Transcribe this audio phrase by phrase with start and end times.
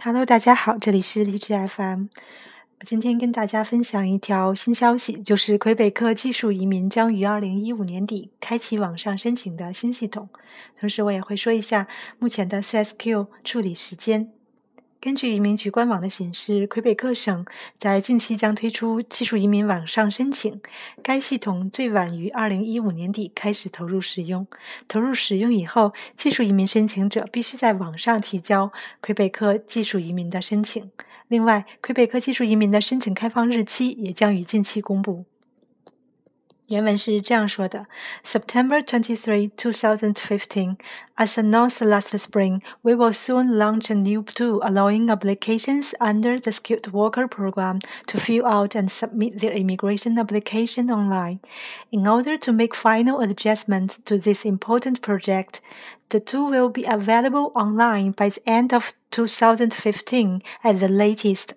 [0.00, 2.04] Hello，大家好，这里是荔枝 FM。
[2.78, 10.28] 我今天跟大家分享一条新消息，就是魁北克技术移民将于二零一五年底开启网上申请的新系统。
[10.78, 11.88] 同时，我也会说一下
[12.20, 14.30] 目前的 CSQ 处理时间。
[15.00, 17.46] 根据移民局官网的显示，魁北克省
[17.78, 20.60] 在近期将推出技术移民网上申请，
[21.04, 24.44] 该系统最晚于二零一五年底开始投入使用。
[24.88, 30.90] 投入使用以后，技术移民申请者必须在网上提交魁北克技术移民的申请。
[31.28, 35.24] 另外，魁北克技术移民的申请开放日期也将于近期公布。
[36.67, 37.85] 原文是这样说的：
[38.23, 40.77] September 23, 2015.
[41.17, 46.51] As announced last spring, we will soon launch a new tool allowing applications under the
[46.51, 51.41] Skilled Worker Program to fill out and submit their immigration application online.
[51.91, 55.61] In order to make final adjustments to this important project,
[56.09, 61.53] the tool will be available online by the end of 2015 at the latest.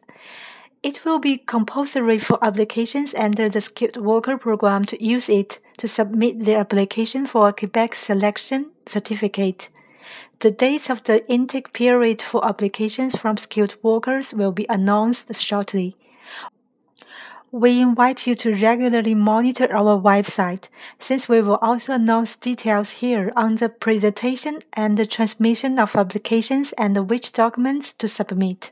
[0.84, 5.88] It will be compulsory for applications under the Skilled Worker Program to use it to
[5.88, 9.70] submit their application for a Quebec selection certificate.
[10.40, 15.96] The dates of the intake period for applications from skilled workers will be announced shortly.
[17.52, 23.32] We invite you to regularly monitor our website, since we will also announce details here
[23.36, 28.72] on the presentation and the transmission of applications and which documents to submit.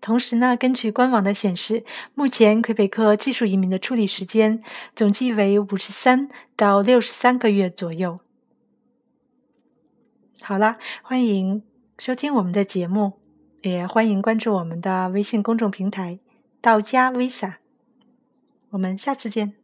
[0.00, 1.84] 同时呢，根据官网的显示，
[2.14, 4.62] 目前魁北克技术移民的处理时间
[4.94, 8.18] 总计为五十三到六十三个月左右。
[10.40, 11.62] 好啦，欢迎
[11.98, 13.20] 收听我们的节目，
[13.60, 16.18] 也欢迎关注我们的微信公众平台
[16.62, 17.56] “到家 Visa”。
[18.70, 19.59] 我们下次见。